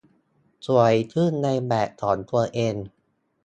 [0.65, 2.75] สวยขึ้นในแบบของตัวเอง